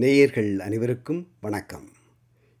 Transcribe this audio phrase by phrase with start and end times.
[0.00, 1.88] நேயர்கள் அனைவருக்கும் வணக்கம்.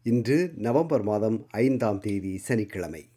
[0.02, 3.08] இன்று நவம்பர் மாதம் ஐந்தாம் தேதி சனிக்கிழமை.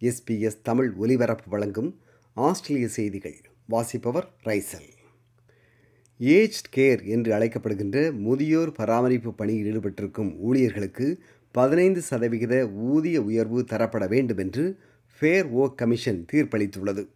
[0.00, 2.00] எஸ்பிஎஸ் தமிழ் ஒலிபரப்பு வழங்கும்
[2.34, 3.36] ஆஸ்திரேலிய செய்திகள்.
[3.68, 4.90] வாசிப்பவர் ரைசல்.
[6.18, 11.18] ஏஜ்ட் கேர் என்று அழைக்கப்படுகின்ற முதியோர் பராமரிப்பு பணியில் ஈடுபட்டிருக்கும் ஊழியர்களுக்கு
[11.50, 14.78] பதினைந்து சதவிகித ஊதிய உயர்வு தரப்பட வேண்டும் என்று
[15.18, 17.08] ஃபேர் ஓக் கமிஷன் தீர்ப்பளித்துள்ளது.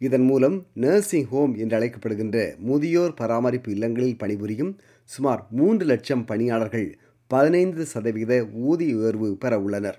[0.00, 4.70] இதன் மூலம் நர்சிங் ஹோம் என்று அழைக்கப்படுகின்ற முதியோர் பராமரிப்பு இல்லங்களில் பணிபுரியும்
[5.10, 6.88] சுமார் மூன்று லட்சம் பணியாளர்கள்
[7.30, 8.34] பதினைந்து சதவிகித
[8.68, 9.98] ஊதிய உயர்வு பெற உள்ளனர்.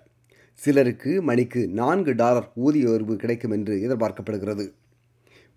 [0.59, 4.65] சிலருக்கு மணிக்கு நான்கு டாலர் ஊதிய உயர்வு கிடைக்கும் என்று எதிர்பார்க்கப்படுகிறது.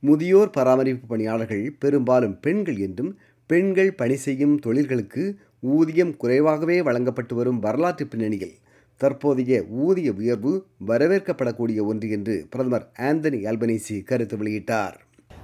[0.03, 3.13] முதியோர் பராமரிப்பு பணியாளர்கள் பெரும்பாலும் பெண்கள் என்றும்
[3.51, 5.25] பெண்கள் பணி செய்யும் தொழில்களுக்கு
[5.73, 8.55] ஊதியம் குறைவாகவே வழங்கப்பட்டு வரும் வரலாற்று பின்னணியில்
[9.02, 10.54] தற்போதைய ஊதிய உயர்வு
[10.90, 14.98] வரவேற்கப்படக்கூடிய ஒன்று என்று பிரதமர் ஆந்தனி அல்பனீசி கருத்து வெளியிட்டார்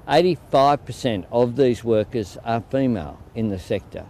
[0.08, 4.04] 85% of these workers are female in the sector,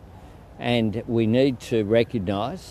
[0.59, 2.65] and we need to recognise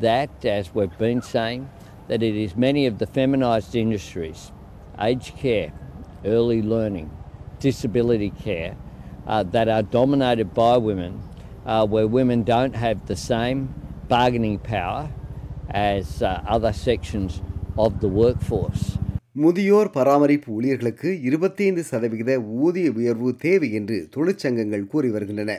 [0.00, 1.62] that, as we've been saying,
[2.08, 4.40] that it is many of the feminised industries,
[4.98, 5.70] aged care,
[6.24, 7.08] early learning,
[7.60, 8.72] disability care,
[9.26, 11.14] uh, that are dominated by women,
[11.64, 13.60] uh, where women don't have the same
[14.08, 15.02] bargaining power
[15.69, 17.31] as uh, other sections
[17.77, 18.83] of the workforce.
[19.35, 25.53] முதியோர் பராமரிப்பு ஊழியர்களுக்கு இருபத்தைந்து சதவிகித ஊதிய உயர்வு தேவை என்று தொழிற்சங்கங்கள் கூறி வருகின்றன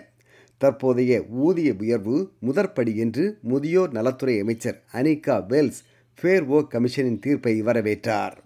[0.60, 5.80] தற்போதைய ஊதிய உயர்வு முதற்படி என்று முதியோர் நலத்துறை அமைச்சர் அனிகா வெல்ஸ்
[6.18, 8.36] ஃபேர் ஒர்க் கமிஷனின் தீர்ப்பை வரவேற்றார்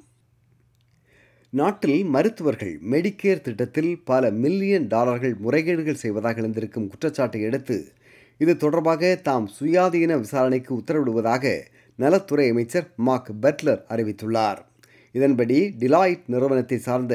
[1.52, 7.78] நாட்டில் மருத்துவர்கள் மெடிக்கேர் திட்டத்தில் பல மில்லியன் டாலர்கள் முறைகேடுகள் செய்வதாக இருந்திருக்கும் குற்றச்சாட்டை அடுத்து
[8.40, 11.44] இது தொடர்பாக தாம் சுயாதீன விசாரணைக்கு உத்தரவிடுவதாக
[11.98, 14.60] நலத்துறை அமைச்சர் மார்க் பட்லர் அறிவித்துள்ளார்.
[15.14, 17.14] இதன்படி டிலாய்ட் நிறுவனத்தை சார்ந்த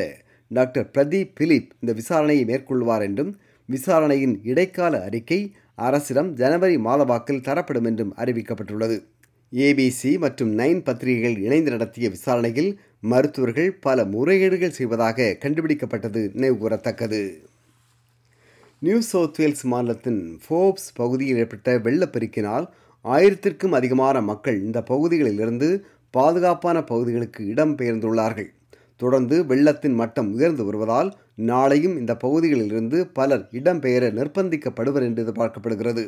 [0.51, 3.31] டாக்டர் பிரதீப் பிலிப் இந்த விசாரணையை மேற்கொள்வார் என்றும்
[3.69, 5.39] விசாரணையின் இடைக்கால அறிக்கை
[5.75, 8.97] அரசிடம் ஜனவரி மாதவாக்கில் தரப்படும் என்றும் அறிவிக்கப்பட்டுள்ளது.
[9.53, 12.71] ஏபிசி மற்றும் நைன் பத்திரிகைகள் இணைந்து நடத்திய விசாரணையில்
[13.01, 17.21] மருத்துவர்கள் பல முறைகேடுகள் செய்வதாக கண்டுபிடிக்கப்பட்டது நினைவுகூரத்தக்கது
[18.85, 22.65] நியூ சவுத் வேல்ஸ் மாநிலத்தின் ஃபோப்ஸ் பகுதியில் ஏற்பட்ட வெள்ளப்பெருக்கினால்
[23.05, 25.67] ஆயிரத்திற்கும் அதிகமான மக்கள் இந்த பகுதிகளிலிருந்து
[26.13, 28.49] பாதுகாப்பான பகுதிகளுக்கு இடம்பெயர்ந்துள்ளார்கள்
[28.97, 31.09] தொடர்ந்து வெள்ளத்தின் மட்டம் உயர்ந்து வருவதால்
[31.45, 36.03] நாளையும் இந்த பகுதிகளிலிருந்து பலர் இடம்பெயர நிர்பந்திக்கப்படுவர் என்று எதிர்பார்க்கப்படுகிறது.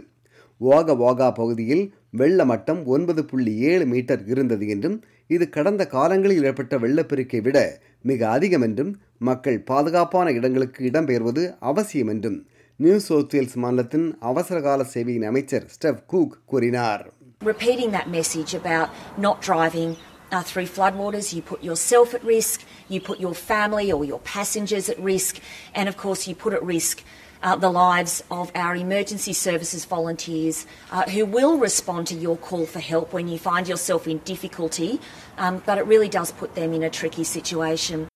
[0.61, 6.77] வாக வாகா பகுதியில் வெள்ள மட்டம் ஒன்பது புள்ளி ஏழு மீட்டர் இருந்தது என்றும் இது கடந்த காலங்களில் ஏற்பட்ட
[6.77, 7.57] வெள்ளப்பெருக்கை விட
[8.01, 12.39] மிக அதிகம் என்றும் மக்கள் பாதுகாப்பான இடங்களுக்கு இடம்பெயர்வது அவசியம் என்றும்
[12.84, 17.04] நியூ சவுத் வேல்ஸ் மாநிலத்தின் அவசரகால சேவையின் அமைச்சர் ஸ்டெப் கூக் கூறினார்
[17.52, 18.88] repeating that message about
[19.26, 19.90] not driving
[20.32, 21.26] uh, through floodwaters.
[21.34, 25.40] You put yourself at risk, you put your family or your passengers at risk,
[25.74, 26.96] and of course, you put at risk
[27.42, 32.66] uh, the lives of our emergency services volunteers uh, who will respond to your call
[32.66, 35.00] for help when you find yourself in difficulty,
[35.38, 38.08] um, but it really does put them in a tricky situation.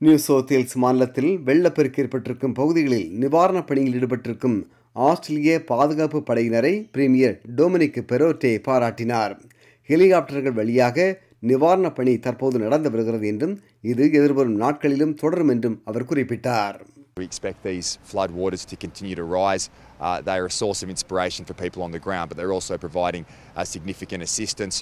[0.00, 4.58] New South Wales மாநிலத்தில் வெள்ளப்பெருக்கு ஏற்பட்டிருக்கும் பகுதிகளில் நிவாரணப் பணியில் ஈடுபட்டிருக்கும்
[4.96, 9.34] ஆஸ்திரேலிய பாதுகாப்பு படையினரை premier Dominic Perrottet பாராட்டினார்
[9.88, 11.06] ஹெலிகாப்டர்கள் வழியாக
[11.50, 13.56] நிவாரணப் பணி தற்போது நடந்து வருகிறது என்றும்
[13.90, 16.78] இது எதிர்வரும் நாட்களிலும் தொடரும் என்றும் அவர் குறிப்பிட்டார்
[17.16, 19.64] We expect these flood waters to continue to rise.
[20.00, 22.76] Uh, they are a source of inspiration for people on the ground, but they're also
[22.78, 23.24] providing
[23.56, 24.76] uh, significant assistance.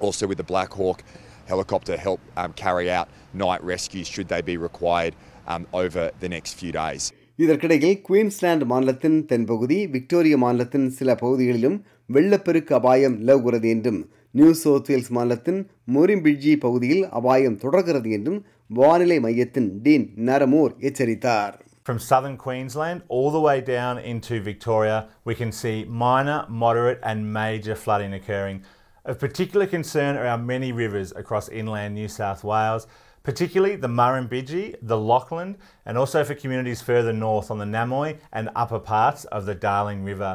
[0.00, 1.00] Also, with the Black Hawk
[1.47, 5.13] helicopter, help um, carry out night rescues should they be required
[5.47, 7.03] um, over the next few days.
[7.39, 11.77] இதற்கிடையில் Queensland மாநிலத்தின் தென்பகுதி Victoria மாநிலத்தின் சில பகுதிகளிலும்
[12.09, 13.99] வெள்ளப்பெருக்கு அபாயம் நிலவுகிறது என்றும்
[14.31, 15.59] நியூ சவுத் வேல்ஸ் மாநிலத்தின்
[15.95, 18.39] மொரிம்பிட்ஜி பகுதியில் அபாயம் தொடர்கிறது என்றும்
[18.79, 25.33] வானிலை மையத்தின் டீன் நரமோர் எச்சரித்தார் From southern Queensland all the way down into Victoria, we
[25.33, 28.57] can see minor, moderate, and major flooding occurring.
[29.06, 32.86] Of particular concern are our many rivers across inland New South Wales,
[33.24, 35.50] particularly the Murrumbidgee, the Lachlan,
[35.86, 40.02] and also for communities further north on the Namoy and upper parts of the Darling
[40.04, 40.32] River.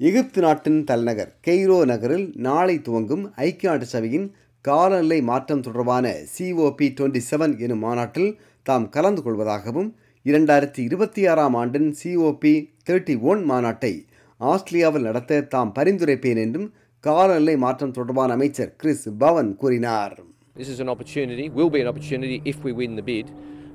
[0.00, 4.24] எகிப்து நாட்டின் தலைநகர் Cairo நகரில் நாளை துவங்கும் ஐக்கிய நாட்டு சபையின்
[4.64, 8.30] காலநிலை மாற்றம் தொடர்பான சிஓபி டுவெண்ட்டி செவன் எனும் மாநாட்டில்
[8.66, 9.90] தாம் கலந்து கொள்வதாகவும்
[10.26, 12.54] இரண்டாயிரத்தி இருபத்தி ஆறாம் ஆண்டின் சிஓபி
[12.88, 13.92] தேர்ட்டி ஒன் மாநாட்டை
[14.40, 16.68] ஆஸ்திரேலியாவில் நடத்த தாம் பரிந்துரைப்பேன் என்றும்
[17.03, 20.15] காலநிலை மாற்றம் தொடர்பான அமைச்சர் கிறிஸ் பவன் கூறினார்
[20.55, 23.27] This is an opportunity, will be an opportunity if we win the bid,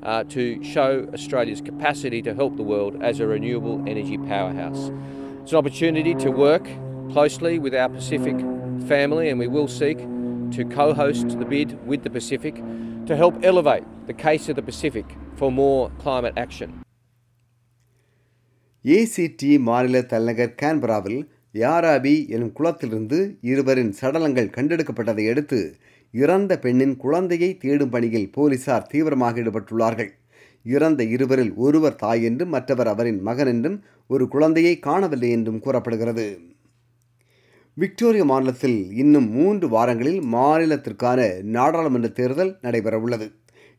[0.03, 4.83] uh, to show Australia's capacity to help the world as a renewable energy powerhouse.
[5.43, 6.67] It's an opportunity to work
[7.13, 8.37] closely with our Pacific
[8.85, 9.99] family, and we will seek
[10.51, 12.57] to co host the bid with the Pacific
[13.07, 15.07] to help elevate the case of the Pacific
[15.37, 16.71] for more climate action.
[18.85, 21.21] ACT மாநில தலைநகர் கேன்பராவில்
[21.60, 25.60] யாராபி எனும் குளத்திலிருந்து இருவரின் சடலங்கள் கண்டெடுக்கப்பட்டதை அடுத்து
[26.14, 30.12] இறந்த பெண்ணின் குழந்தையை தேடும் பணியில் போலீசார் தீவிரமாக ஈடுபட்டுள்ளார்கள்.
[30.66, 33.78] இறந்த இருவரில் ஒருவர் தாய் என்றும் மற்றவர் அவரின் மகன் என்றும்
[34.10, 36.28] ஒரு குழந்தையை காணவில்லை என்றும் கூறப்படுகிறது.
[37.78, 41.20] விக்டோரியா மாநிலத்தில் இன்னும் மூன்று வாரங்களில் மாநிலத்திற்கான
[41.56, 43.28] நாடாளுமன்ற தேர்தல் நடைபெறவுள்ளது.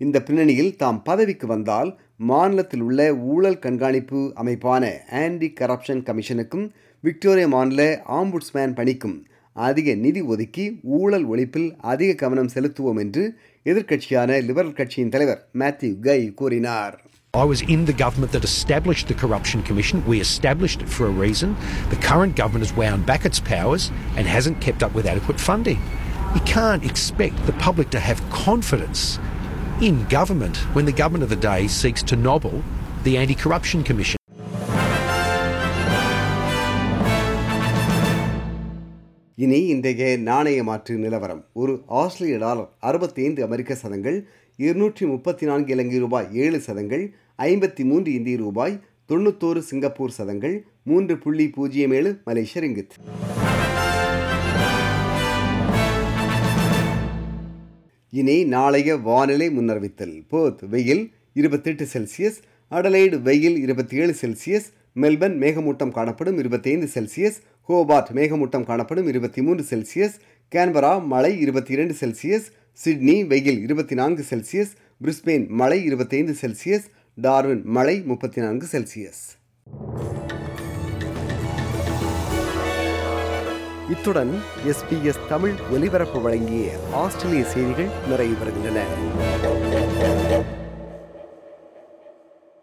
[0.01, 3.01] இந்த பின்னணியில் தாம் பதவிக்கு வந்தால் மாநிலத்தில் உள்ள
[3.33, 4.85] ஊழல் கண்காணிப்பு அமைப்பான
[5.23, 6.67] ஆன்டி கரப்ஷன் கமிஷனுக்கும்
[7.07, 7.83] விக்டோரியா மாநில
[8.19, 9.19] ஆம்புட்ஸ்மேன் பணிக்கும்
[9.67, 10.65] அதிக நிதி ஒதுக்கி
[10.97, 13.23] ஊழல் ஒழிப்பில் அதிக கவனம் செலுத்துவோம் என்று
[13.67, 16.97] எதிர்க்கட்சியான லிபரல் கட்சியின் தலைவர் மேத்யூ கை கூறினார்
[17.35, 19.97] I was in the government that established the Corruption Commission.
[20.13, 21.51] We established it for a reason.
[21.93, 23.85] The current government has wound back its powers
[24.17, 25.81] and hasn't kept up with adequate funding.
[26.37, 29.03] You can't expect the public to have confidence
[29.81, 32.59] in government when the government of the day seeks to nobble
[33.05, 34.18] the Anti Corruption Commission.
[39.43, 41.45] இனி இன்றைய நாணய மாற்று நிலவரம்.
[41.53, 44.27] ஒரு ஆஸ்திரேலிய dollar அறுபத்தைந்து அமெரிக்க சதங்கள்
[44.57, 51.19] இருநூற்றி முப்பத்தி நான்கு இலங்கை ரூபாய் ஏழு சதங்கள் ஐம்பத்தி மூன்று இந்திய ரூபாய் தொண்ணூத்தோரு சிங்கப்பூர் சதங்கள் மூன்று
[51.19, 52.97] புள்ளி பூஜ்ஜியம் ஏழு மலேசிய ரிங்கித்.
[58.11, 60.27] இனி நாளைய வானிலை முன்னறிவித்தல்.
[60.31, 62.41] போத் வெயில் இருபத்தெட்டு செல்சியஸ்
[62.71, 67.37] அடலைடு வெயில் இருபத்தி ஏழு செல்சியஸ் மெல்பர்ன் மேகமூட்டம் காணப்படும் இருபத்தைந்து செல்சியஸ்
[67.69, 70.15] ஹோபார்ட் மேகமூட்டம் காணப்படும் இருபத்தி மூன்று செல்சியஸ்
[70.55, 74.73] கேன்பரா மழை இருபத்தி இரண்டு செல்சியஸ் சிட்னி வெயில் இருபத்தி நான்கு செல்சியஸ்
[75.05, 79.23] பிரிஸ்பெயின் மழை இருபத்தைந்து செல்சியஸ் டார்வின் மழை முப்பத்தி நான்கு செல்சியஸ்.
[83.91, 84.33] இத்துடன்
[84.67, 88.81] எஸ்பிஎஸ் தமிழ் ஒலிபரப்பு வழங்கிய ஆஸ்திரேலிய செய்திகள் நிறைவு பெறுகின்றன